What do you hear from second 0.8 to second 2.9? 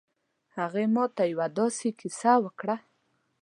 ما ته یو ه داسې کیسه وکړه